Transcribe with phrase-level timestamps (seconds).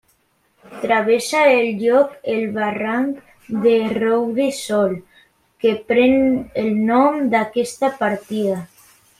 [0.83, 4.97] Travessa el lloc el barranc del Roure Sol,
[5.65, 6.19] que pren
[6.63, 8.59] el nom d'aquesta partida.